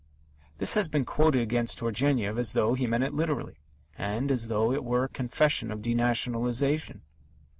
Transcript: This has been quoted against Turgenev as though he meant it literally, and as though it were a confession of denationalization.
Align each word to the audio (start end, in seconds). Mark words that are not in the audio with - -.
This 0.57 0.73
has 0.73 0.87
been 0.87 1.05
quoted 1.05 1.43
against 1.43 1.77
Turgenev 1.77 2.39
as 2.39 2.53
though 2.53 2.73
he 2.73 2.87
meant 2.87 3.03
it 3.03 3.13
literally, 3.13 3.59
and 3.95 4.31
as 4.31 4.47
though 4.47 4.71
it 4.71 4.83
were 4.83 5.03
a 5.03 5.09
confession 5.09 5.69
of 5.69 5.83
denationalization. 5.83 7.03